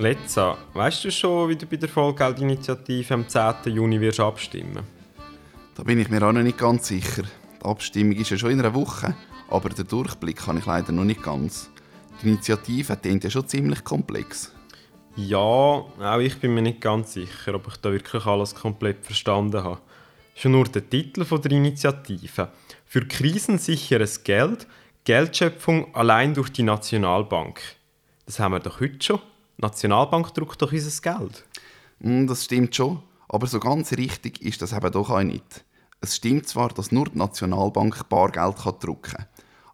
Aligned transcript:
Letza, 0.00 0.56
weißt 0.74 1.06
du 1.06 1.10
schon, 1.10 1.48
wie 1.48 1.56
du 1.56 1.66
bei 1.66 1.76
der 1.76 1.88
Vollgeldinitiative 1.88 3.14
am 3.14 3.28
10. 3.28 3.74
Juni 3.74 4.00
wirst 4.00 4.20
abstimmen 4.20 4.84
Da 5.74 5.82
bin 5.82 5.98
ich 5.98 6.08
mir 6.08 6.22
auch 6.22 6.30
noch 6.30 6.44
nicht 6.44 6.56
ganz 6.56 6.86
sicher. 6.86 7.24
Die 7.60 7.64
Abstimmung 7.64 8.12
ist 8.12 8.30
ja 8.30 8.38
schon 8.38 8.52
in 8.52 8.60
einer 8.60 8.74
Woche, 8.74 9.16
aber 9.50 9.70
den 9.70 9.88
Durchblick 9.88 10.46
habe 10.46 10.60
ich 10.60 10.66
leider 10.66 10.92
noch 10.92 11.02
nicht 11.02 11.20
ganz. 11.20 11.68
Die 12.22 12.28
Initiative 12.28 12.96
klingt 12.96 13.24
ja 13.24 13.30
schon 13.30 13.48
ziemlich 13.48 13.82
komplex. 13.82 14.52
Ja, 15.16 15.36
auch 15.36 16.18
ich 16.20 16.38
bin 16.38 16.54
mir 16.54 16.62
nicht 16.62 16.80
ganz 16.80 17.14
sicher, 17.14 17.56
ob 17.56 17.66
ich 17.66 17.76
da 17.78 17.90
wirklich 17.90 18.24
alles 18.24 18.54
komplett 18.54 19.04
verstanden 19.04 19.64
habe. 19.64 19.80
Schon 20.36 20.52
nur 20.52 20.66
der 20.66 20.88
Titel 20.88 21.24
von 21.24 21.42
der 21.42 21.50
Initiative. 21.50 22.52
Für 22.86 23.04
krisensicheres 23.04 24.22
Geld, 24.22 24.68
Geldschöpfung 25.02 25.92
allein 25.92 26.34
durch 26.34 26.50
die 26.50 26.62
Nationalbank. 26.62 27.60
Das 28.26 28.38
haben 28.38 28.52
wir 28.52 28.60
doch 28.60 28.78
heute 28.78 29.04
schon. 29.04 29.20
Die 29.58 29.62
Nationalbank 29.62 30.32
druckt 30.34 30.62
doch 30.62 30.70
unser 30.70 31.02
Geld. 31.02 31.44
Mm, 31.98 32.28
das 32.28 32.44
stimmt 32.44 32.76
schon, 32.76 33.02
aber 33.28 33.48
so 33.48 33.58
ganz 33.58 33.90
richtig 33.92 34.40
ist 34.40 34.62
das 34.62 34.72
eben 34.72 34.92
doch 34.92 35.10
auch 35.10 35.22
nicht. 35.22 35.64
Es 36.00 36.14
stimmt 36.14 36.46
zwar, 36.46 36.68
dass 36.68 36.92
nur 36.92 37.06
die 37.06 37.18
Nationalbank 37.18 38.08
Bargeld 38.08 38.56
kann 38.56 38.78
drucken 38.78 39.14
kann, 39.14 39.26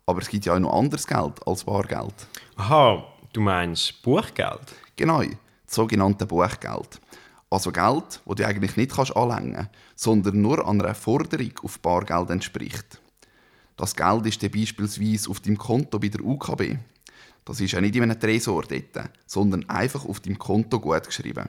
aber 0.07 0.23
es 0.23 0.29
gibt 0.29 0.47
ja 0.47 0.55
auch 0.55 0.59
noch 0.59 0.73
anderes 0.73 1.07
Geld 1.07 1.47
als 1.47 1.65
Bargeld. 1.65 2.15
Aha, 2.57 3.05
du 3.35 3.43
meinst 3.43 4.01
Buchgeld? 4.03 4.75
Genau, 4.97 5.21
das 5.21 5.75
sogenannte 5.75 6.25
Buchgeld. 6.25 6.99
Also 7.51 7.71
Geld, 7.71 8.23
das 8.25 8.37
du 8.37 8.47
eigentlich 8.47 8.79
nicht 8.79 8.93
kannst 8.93 9.15
anlängen 9.15 9.53
kannst, 9.53 9.71
sondern 9.97 10.41
nur 10.41 10.67
an 10.67 10.81
einer 10.81 10.95
Forderung 10.95 11.53
auf 11.63 11.79
Bargeld 11.81 12.31
entspricht. 12.31 13.03
Das 13.77 13.95
Geld 13.95 14.25
ist 14.25 14.43
dann 14.43 14.51
beispielsweise 14.51 15.29
auf 15.29 15.41
deinem 15.41 15.59
Konto 15.59 15.99
bei 15.99 16.09
der 16.09 16.25
UKB. 16.25 16.79
Das 17.45 17.61
ist 17.61 17.73
ja 17.73 17.81
nicht 17.81 17.95
in 17.97 18.03
einem 18.05 18.19
Tresor 18.19 18.65
dort, 18.65 19.11
sondern 19.27 19.69
einfach 19.69 20.05
auf 20.05 20.21
deinem 20.21 20.39
Konto 20.39 20.81
gut 20.81 21.07
geschrieben. 21.07 21.49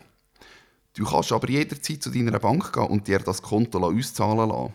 Du 0.94 1.06
kannst 1.06 1.32
aber 1.32 1.50
jederzeit 1.50 2.02
zu 2.02 2.10
deiner 2.10 2.40
Bank 2.40 2.72
gehen 2.74 2.88
und 2.88 3.08
dir 3.08 3.20
das 3.20 3.42
Konto 3.42 3.80
auszahlen 3.80 4.50
lassen. 4.50 4.74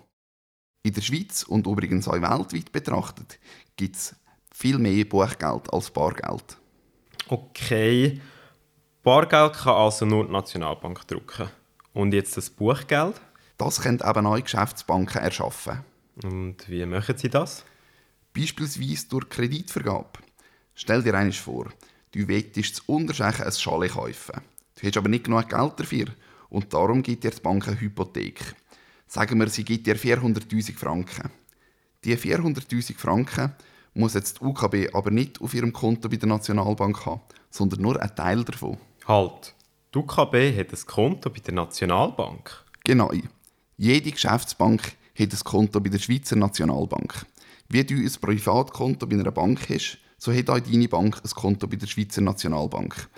In 0.82 0.94
der 0.94 1.02
Schweiz 1.02 1.42
und 1.42 1.66
übrigens 1.66 2.08
auch 2.08 2.14
weltweit 2.14 2.72
betrachtet 2.72 3.38
gibt 3.76 3.96
es 3.96 4.14
viel 4.52 4.78
mehr 4.78 5.04
Buchgeld 5.04 5.72
als 5.72 5.90
Bargeld. 5.90 6.58
Okay. 7.28 8.20
Bargeld 9.02 9.54
kann 9.54 9.74
also 9.74 10.04
nur 10.04 10.26
die 10.26 10.32
Nationalbank 10.32 11.06
drucken. 11.06 11.48
Und 11.92 12.12
jetzt 12.12 12.36
das 12.36 12.50
Buchgeld? 12.50 13.20
Das 13.56 13.80
können 13.80 14.00
eben 14.06 14.24
neue 14.24 14.42
Geschäftsbanken 14.42 15.22
erschaffen. 15.22 15.84
Und 16.22 16.68
wie 16.68 16.84
machen 16.86 17.16
sie 17.16 17.28
das? 17.28 17.64
Beispielsweise 18.34 19.08
durch 19.08 19.28
Kreditvergabe. 19.28 20.18
Stell 20.82 21.02
dir 21.02 21.12
eines 21.12 21.36
vor, 21.36 21.66
du 22.12 22.26
wettest 22.26 22.76
zu 22.76 22.82
Unterschechen 22.86 23.44
ein 23.44 23.52
Schale 23.52 23.90
kaufen. 23.90 24.40
Du 24.80 24.86
hast 24.86 24.96
aber 24.96 25.10
nicht 25.10 25.24
genug 25.24 25.46
Geld 25.46 25.72
dafür 25.76 26.06
und 26.48 26.72
darum 26.72 27.02
gibt 27.02 27.22
dir 27.22 27.32
die 27.32 27.40
Bank 27.42 27.68
eine 27.68 27.78
Hypothek. 27.78 28.54
Sagen 29.06 29.38
wir, 29.38 29.50
sie 29.50 29.62
gibt 29.62 29.86
dir 29.86 29.94
400'000 29.94 30.78
Franken. 30.78 31.28
Die 32.02 32.16
400'000 32.16 32.96
Franken 32.96 33.52
muss 33.92 34.14
jetzt 34.14 34.40
die 34.40 34.44
UKB 34.46 34.94
aber 34.94 35.10
nicht 35.10 35.38
auf 35.42 35.52
ihrem 35.52 35.74
Konto 35.74 36.08
bei 36.08 36.16
der 36.16 36.30
Nationalbank 36.30 37.04
haben, 37.04 37.20
sondern 37.50 37.82
nur 37.82 38.00
einen 38.00 38.16
Teil 38.16 38.42
davon. 38.42 38.78
Halt, 39.06 39.54
die 39.92 39.98
UKB 39.98 40.56
hat 40.56 40.72
ein 40.72 40.86
Konto 40.86 41.28
bei 41.28 41.40
der 41.40 41.52
Nationalbank? 41.52 42.64
Genau. 42.84 43.12
Jede 43.76 44.12
Geschäftsbank 44.12 44.96
hat 45.14 45.30
ein 45.30 45.44
Konto 45.44 45.78
bei 45.78 45.90
der 45.90 45.98
Schweizer 45.98 46.36
Nationalbank. 46.36 47.26
Wie 47.68 47.84
du 47.84 47.96
ein 47.96 48.12
Privatkonto 48.18 49.06
bei 49.06 49.16
einer 49.16 49.30
Bank 49.30 49.68
hast, 49.68 49.98
so 50.20 50.32
hat 50.32 50.50
auch 50.50 50.60
deine 50.60 50.86
Bank 50.86 51.20
ein 51.24 51.30
Konto 51.30 51.66
bei 51.66 51.76
der 51.76 51.86
Schweizer 51.86 52.20
Nationalbank. 52.20 53.08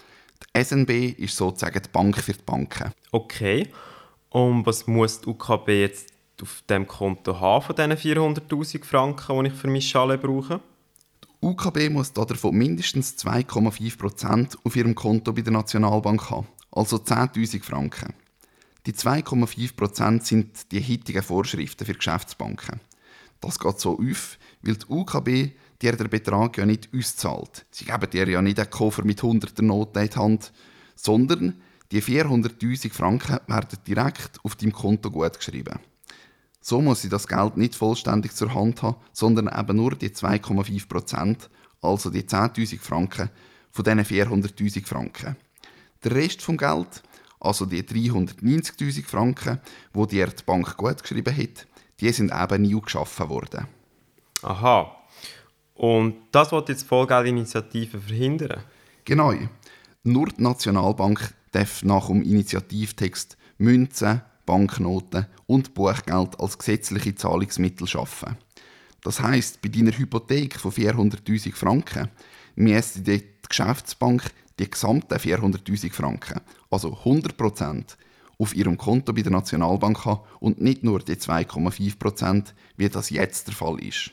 Die 0.54 0.64
SNB 0.64 1.18
ist 1.18 1.36
sozusagen 1.36 1.82
die 1.82 1.88
Bank 1.88 2.16
für 2.16 2.32
die 2.32 2.42
Banken. 2.46 2.92
Okay. 3.10 3.68
Und 4.30 4.64
was 4.64 4.86
muss 4.86 5.20
die 5.20 5.28
UKB 5.28 5.68
jetzt 5.68 6.12
auf 6.40 6.62
dem 6.70 6.86
Konto 6.86 7.38
haben 7.38 7.64
von 7.64 7.74
diesen 7.74 7.92
400'000 7.92 8.84
Franken, 8.84 9.44
die 9.44 9.50
ich 9.50 9.54
für 9.54 9.66
meine 9.66 9.82
Schale 9.82 10.16
brauche? 10.16 10.60
Die 11.22 11.46
UKB 11.46 11.90
muss 11.90 12.12
davon 12.12 12.54
mindestens 12.54 13.18
2,5% 13.18 14.56
auf 14.62 14.76
ihrem 14.76 14.94
Konto 14.94 15.32
bei 15.32 15.42
der 15.42 15.52
Nationalbank 15.52 16.30
haben, 16.30 16.46
also 16.70 16.96
10'000 16.98 17.64
Franken. 17.64 18.14
Die 18.86 18.92
2,5% 18.92 20.22
sind 20.24 20.72
die 20.72 20.82
heutigen 20.82 21.22
Vorschriften 21.22 21.84
für 21.84 21.94
Geschäftsbanken. 21.94 22.80
Das 23.40 23.58
geht 23.58 23.80
so 23.80 23.98
auf, 23.98 24.38
weil 24.62 24.76
die 24.76 24.86
UKB 24.88 25.52
dir 25.82 25.96
den 25.96 26.08
Betrag 26.08 26.56
ja 26.58 26.66
nicht 26.66 26.88
auszahlt. 26.96 27.66
Sie 27.70 27.84
geben 27.84 28.10
dir 28.10 28.28
ja 28.28 28.40
nicht 28.40 28.58
einen 28.58 28.70
Koffer 28.70 29.04
mit 29.04 29.22
hunderten 29.22 29.66
Noten 29.66 29.98
in 29.98 30.08
die 30.08 30.16
Hand, 30.16 30.52
sondern 30.94 31.60
die 31.90 32.02
400'000 32.02 32.92
Franken 32.92 33.38
werden 33.46 33.78
direkt 33.86 34.38
auf 34.44 34.56
deinem 34.56 34.72
Konto 34.72 35.10
gut 35.10 35.36
geschrieben. 35.36 35.78
So 36.60 36.80
muss 36.80 37.02
sie 37.02 37.08
das 37.08 37.26
Geld 37.26 37.56
nicht 37.56 37.74
vollständig 37.74 38.34
zur 38.34 38.54
Hand 38.54 38.82
haben, 38.82 38.96
sondern 39.12 39.50
eben 39.58 39.76
nur 39.76 39.96
die 39.96 40.10
2,5%, 40.10 41.48
also 41.82 42.08
die 42.08 42.22
10'000 42.22 42.80
Franken 42.80 43.30
von 43.70 43.84
diesen 43.84 44.04
400'000 44.04 44.86
Franken. 44.86 45.36
Der 46.04 46.14
Rest 46.14 46.40
vom 46.42 46.56
Geld, 46.56 47.02
also 47.40 47.66
die 47.66 47.82
390'000 47.82 49.04
Franken, 49.04 49.60
wo 49.92 50.06
dir 50.06 50.28
die 50.28 50.44
Bank 50.44 50.76
gut 50.76 51.02
geschrieben 51.02 51.36
hat, 51.36 51.66
die 52.00 52.12
sind 52.12 52.32
eben 52.32 52.62
nie 52.62 52.80
geschaffen 52.80 53.28
worden. 53.28 53.66
Aha. 54.42 55.01
Und 55.82 56.14
das 56.30 56.52
wird 56.52 56.68
jetzt 56.68 56.82
die 56.82 56.86
Vollgeldinitiative 56.86 58.00
verhindern? 58.00 58.62
Genau. 59.04 59.34
Nur 60.04 60.28
die 60.28 60.40
Nationalbank 60.40 61.34
darf 61.50 61.82
nach 61.82 62.06
dem 62.06 62.22
Initiativtext 62.22 63.36
Münzen, 63.58 64.22
Banknoten 64.46 65.26
und 65.46 65.74
Buchgeld 65.74 66.38
als 66.38 66.56
gesetzliche 66.56 67.16
Zahlungsmittel 67.16 67.88
schaffen. 67.88 68.36
Das 69.02 69.20
heißt, 69.20 69.60
bei 69.60 69.70
deiner 69.70 69.90
Hypothek 69.90 70.54
von 70.54 70.70
400.000 70.70 71.52
Franken 71.52 72.10
müsste 72.54 73.00
die 73.00 73.24
Geschäftsbank 73.48 74.30
die 74.60 74.70
gesamten 74.70 75.14
400.000 75.18 75.92
Franken, 75.92 76.42
also 76.70 76.96
100%, 77.04 77.96
auf 78.38 78.54
ihrem 78.54 78.78
Konto 78.78 79.12
bei 79.12 79.22
der 79.22 79.32
Nationalbank 79.32 80.04
haben 80.04 80.20
und 80.38 80.60
nicht 80.60 80.84
nur 80.84 81.00
die 81.00 81.16
2,5%, 81.16 82.52
wie 82.76 82.88
das 82.88 83.10
jetzt 83.10 83.48
der 83.48 83.54
Fall 83.54 83.80
ist. 83.80 84.12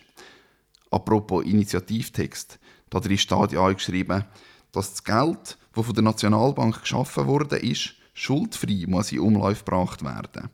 Apropos 0.91 1.45
Initiativtext, 1.45 2.59
da 2.89 2.99
drin 2.99 3.17
steht 3.17 3.51
ja 3.51 3.71
geschrieben, 3.71 4.25
dass 4.71 4.91
das 4.91 5.03
Geld, 5.03 5.57
das 5.73 5.85
von 5.85 5.93
der 5.93 6.03
Nationalbank 6.03 6.81
geschaffen 6.81 7.27
wurde, 7.27 7.57
ist, 7.57 7.93
schuldfrei 8.13 8.85
muss 8.87 9.11
in 9.11 9.19
Umlauf 9.19 9.63
gebracht 9.63 10.03
werden. 10.03 10.49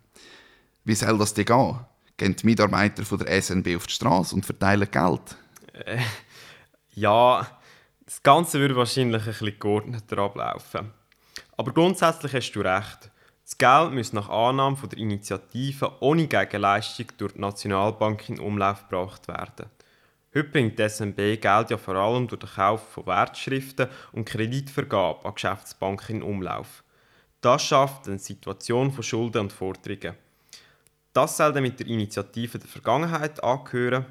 Wie 0.83 0.95
soll 0.95 1.17
das 1.17 1.33
denn 1.33 1.45
gehen? 1.45 1.79
Gehen 2.17 2.35
die 2.35 2.45
Mitarbeiter 2.45 3.03
von 3.03 3.19
der 3.19 3.41
SNB 3.41 3.75
auf 3.75 3.87
die 3.87 3.93
Straße 3.93 4.35
und 4.35 4.45
verteilen 4.45 4.89
Geld? 4.89 5.35
Äh, 5.73 5.99
ja, 6.93 7.47
das 8.05 8.21
Ganze 8.21 8.59
würde 8.59 8.75
wahrscheinlich 8.75 9.21
ein 9.21 9.27
bisschen 9.27 9.59
geordneter 9.59 10.19
ablaufen. 10.19 10.91
Aber 11.57 11.73
grundsätzlich 11.73 12.33
hast 12.33 12.51
du 12.51 12.61
recht. 12.61 13.11
Das 13.43 13.57
Geld 13.57 13.93
muss 13.93 14.13
nach 14.13 14.29
Annahme 14.29 14.77
der 14.87 14.97
Initiative 14.97 15.91
ohne 16.01 16.27
Gegenleistung 16.27 17.07
durch 17.17 17.33
die 17.33 17.41
Nationalbank 17.41 18.29
in 18.29 18.39
Umlauf 18.39 18.87
gebracht 18.87 19.27
werden. 19.27 19.69
Heute 20.35 20.49
bringt 20.49 20.77
die 20.77 20.89
SNB 20.89 21.39
Geld 21.39 21.69
ja 21.69 21.77
vor 21.77 21.95
allem 21.95 22.27
durch 22.27 22.41
den 22.41 22.49
Kauf 22.49 22.89
von 22.91 23.05
Wertschriften 23.05 23.87
und 24.11 24.25
Kreditvergabe 24.25 25.23
an 25.23 25.33
Geschäftsbanken 25.33 26.17
in 26.17 26.23
Umlauf. 26.23 26.83
Das 27.39 27.63
schafft 27.63 28.09
eine 28.09 28.19
Situation 28.19 28.91
von 28.91 29.01
Schulden 29.01 29.43
und 29.43 29.53
Forderungen. 29.53 30.15
Das 31.13 31.37
soll 31.37 31.53
dann 31.53 31.63
mit 31.63 31.79
der 31.79 31.87
Initiative 31.87 32.59
der 32.59 32.67
Vergangenheit 32.67 33.41
angehören. 33.41 34.07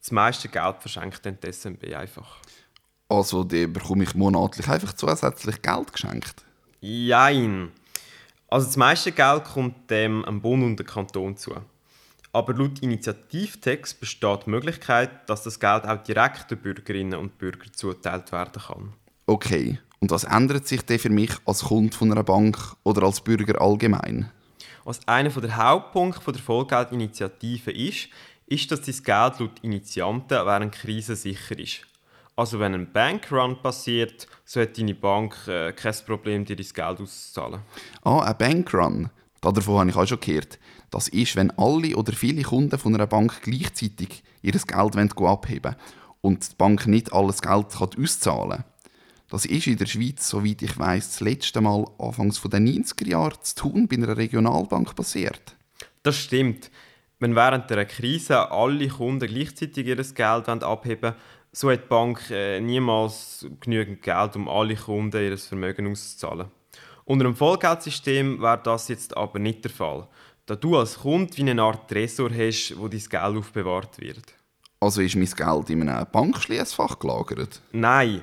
Das 0.00 0.10
meiste 0.10 0.48
Geld 0.48 0.78
verschenkt 0.80 1.24
dann 1.24 1.38
die 1.40 1.52
SNB 1.52 1.94
einfach. 1.94 2.38
Also, 3.08 3.44
die 3.44 3.68
bekomme 3.68 4.02
ich 4.02 4.16
monatlich 4.16 4.66
einfach 4.66 4.94
zusätzlich 4.94 5.62
Geld 5.62 5.92
geschenkt? 5.92 6.44
Jein. 6.80 7.70
Also 8.48 8.66
das 8.66 8.76
meiste 8.76 9.12
Geld 9.12 9.44
kommt 9.44 9.88
dem 9.88 10.24
Bund 10.42 10.64
und 10.64 10.76
dem 10.76 10.86
Kanton 10.86 11.36
zu. 11.36 11.54
Aber 12.32 12.54
laut 12.54 12.80
Initiativtext 12.80 14.00
besteht 14.00 14.46
die 14.46 14.50
Möglichkeit, 14.50 15.28
dass 15.28 15.42
das 15.42 15.60
Geld 15.60 15.84
auch 15.84 16.02
direkt 16.02 16.50
den 16.50 16.58
Bürgerinnen 16.58 17.18
und 17.18 17.36
Bürgern 17.36 17.72
zugeteilt 17.74 18.32
werden 18.32 18.62
kann. 18.62 18.92
Okay, 19.26 19.78
und 20.00 20.10
was 20.10 20.24
ändert 20.24 20.66
sich 20.66 20.82
denn 20.82 20.98
für 20.98 21.10
mich 21.10 21.32
als 21.44 21.64
Kunde 21.64 21.96
von 21.96 22.10
einer 22.10 22.24
Bank 22.24 22.58
oder 22.84 23.02
als 23.02 23.20
Bürger 23.20 23.60
allgemein? 23.60 24.30
Was 24.84 25.06
einer 25.06 25.30
der 25.30 25.56
Hauptpunkte 25.56 26.32
der 26.32 26.40
Vollgeldinitiative 26.40 27.70
ist, 27.70 28.08
ist, 28.46 28.70
dass 28.72 28.80
das 28.80 29.02
Geld 29.02 29.38
laut 29.38 29.60
Initianten 29.62 30.44
während 30.44 30.74
Krise 30.74 31.14
sicher 31.14 31.58
ist. 31.58 31.82
Also 32.34 32.58
wenn 32.58 32.74
ein 32.74 32.92
Bankrun 32.92 33.60
passiert, 33.62 34.26
so 34.44 34.60
hat 34.60 34.78
deine 34.78 34.94
Bank 34.94 35.36
äh, 35.46 35.72
kein 35.72 35.94
Problem, 36.06 36.44
dir 36.44 36.56
das 36.56 36.72
Geld 36.72 37.00
auszuzahlen. 37.00 37.60
Ah, 38.02 38.20
ein 38.22 38.38
Bankrun. 38.38 39.10
Davon 39.40 39.78
habe 39.78 39.90
ich 39.90 39.96
auch 39.96 40.06
schon 40.06 40.20
gehört. 40.20 40.58
Das 40.92 41.08
ist, 41.08 41.36
wenn 41.36 41.50
alle 41.52 41.96
oder 41.96 42.12
viele 42.12 42.42
Kunden 42.42 42.78
von 42.78 42.94
einer 42.94 43.06
Bank 43.06 43.40
gleichzeitig 43.42 44.22
ihr 44.42 44.52
Geld 44.52 44.72
abheben 45.18 45.64
wollen 45.64 45.76
und 46.20 46.52
die 46.52 46.54
Bank 46.56 46.86
nicht 46.86 47.14
alles 47.14 47.40
Geld 47.40 47.74
auszahlen 47.74 48.50
kann. 48.50 48.64
Das 49.30 49.46
ist 49.46 49.66
in 49.66 49.78
der 49.78 49.86
Schweiz, 49.86 50.28
soweit 50.28 50.60
ich 50.60 50.78
weiß, 50.78 51.08
das 51.08 51.20
letzte 51.20 51.62
Mal 51.62 51.86
anfangs 51.98 52.42
der 52.42 52.60
90er 52.60 53.08
Jahre 53.08 53.40
zu 53.40 53.54
tun 53.54 53.88
bei 53.88 53.96
einer 53.96 54.14
Regionalbank 54.18 54.94
passiert. 54.94 55.56
Das 56.02 56.18
stimmt. 56.18 56.70
Wenn 57.18 57.34
während 57.34 57.72
einer 57.72 57.86
Krise 57.86 58.50
alle 58.50 58.88
Kunden 58.88 59.26
gleichzeitig 59.26 59.86
ihr 59.86 59.96
Geld 59.96 60.62
abheben 60.62 61.02
wollen, 61.02 61.14
so 61.52 61.70
hat 61.70 61.84
die 61.84 61.88
Bank 61.88 62.30
äh, 62.30 62.60
niemals 62.60 63.46
genügend 63.60 64.02
Geld, 64.02 64.36
um 64.36 64.46
alle 64.46 64.76
Kunden 64.76 65.22
ihr 65.22 65.38
Vermögen 65.38 65.90
auszuzahlen. 65.90 66.48
Unter 67.04 67.24
einem 67.24 67.36
Vollgeldsystem 67.36 68.40
wäre 68.42 68.60
das 68.62 68.88
jetzt 68.88 69.16
aber 69.16 69.38
nicht 69.38 69.64
der 69.64 69.70
Fall, 69.70 70.06
da 70.46 70.56
du 70.56 70.76
als 70.76 70.98
Kunde 70.98 71.36
wie 71.36 71.48
eine 71.48 71.62
Art 71.62 71.88
Tresor 71.88 72.30
hast, 72.30 72.76
wo 72.78 72.88
dein 72.88 73.00
Geld 73.00 73.14
aufbewahrt 73.36 74.00
wird. 74.00 74.34
Also 74.80 75.00
ist 75.00 75.16
mein 75.16 75.26
Geld 75.26 75.70
in 75.70 75.88
einem 75.88 76.06
Bankschließfach 76.10 76.98
gelagert? 76.98 77.60
Nein, 77.72 78.22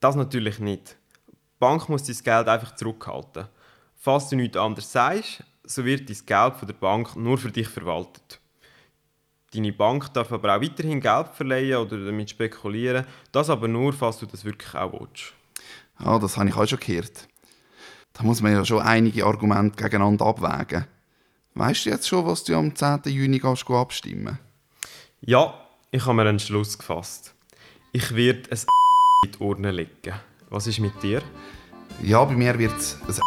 das 0.00 0.16
natürlich 0.16 0.58
nicht. 0.58 0.96
Die 1.28 1.36
Bank 1.58 1.88
muss 1.88 2.02
dein 2.02 2.16
Geld 2.16 2.48
einfach 2.48 2.74
zurückhalten. 2.74 3.46
Falls 3.94 4.28
du 4.28 4.36
nichts 4.36 4.56
anderes 4.56 4.90
sagst, 4.90 5.44
so 5.64 5.84
wird 5.84 6.08
dein 6.08 6.26
Geld 6.26 6.56
von 6.56 6.66
der 6.66 6.74
Bank 6.74 7.14
nur 7.14 7.38
für 7.38 7.52
dich 7.52 7.68
verwaltet. 7.68 8.40
Deine 9.54 9.72
Bank 9.72 10.12
darf 10.14 10.32
aber 10.32 10.56
auch 10.56 10.62
weiterhin 10.62 11.00
Geld 11.00 11.28
verleihen 11.34 11.76
oder 11.76 12.04
damit 12.04 12.30
spekulieren, 12.30 13.06
das 13.30 13.50
aber 13.50 13.68
nur, 13.68 13.92
falls 13.92 14.18
du 14.18 14.26
das 14.26 14.44
wirklich 14.44 14.74
auch 14.74 14.92
willst. 14.92 15.34
Ja, 16.00 16.18
das 16.18 16.36
habe 16.36 16.48
ich 16.48 16.56
auch 16.56 16.66
schon 16.66 16.80
gehört. 16.80 17.28
Da 18.14 18.22
muss 18.24 18.40
man 18.40 18.52
ja 18.52 18.64
schon 18.64 18.80
einige 18.80 19.24
Argumente 19.24 19.82
gegeneinander 19.82 20.26
abwägen. 20.26 20.86
Weißt 21.54 21.84
du 21.84 21.90
jetzt 21.90 22.08
schon, 22.08 22.24
was 22.24 22.44
du 22.44 22.56
am 22.56 22.74
10. 22.74 23.02
Juni 23.06 23.38
gehst, 23.38 23.68
abstimmen 23.68 24.38
Ja, 25.20 25.54
ich 25.90 26.04
habe 26.06 26.14
mir 26.14 26.22
einen 26.26 26.38
Schluss 26.38 26.78
gefasst. 26.78 27.34
Ich 27.92 28.14
werde 28.14 28.50
ein 28.50 28.58
in 29.24 29.32
die 29.32 29.38
Urne 29.38 29.70
legen. 29.70 30.14
Was 30.48 30.66
ist 30.66 30.78
mit 30.78 31.02
dir? 31.02 31.22
Ja, 32.02 32.24
bei 32.24 32.34
mir 32.34 32.58
wird 32.58 32.76
es 32.78 32.96
ein 33.06 33.12
sein. 33.12 33.22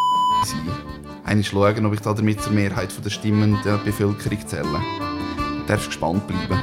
Einmal 1.24 1.44
schauen, 1.44 1.86
ob 1.86 1.94
ich 1.94 2.00
damit 2.00 2.42
zur 2.42 2.54
Mehrheit 2.54 2.94
der 3.04 3.10
Stimmen 3.10 3.60
der 3.64 3.78
Bevölkerung 3.78 4.48
zähle. 4.48 4.82
Du 5.38 5.66
darfst 5.68 5.88
gespannt 5.88 6.28
bleiben. 6.28 6.62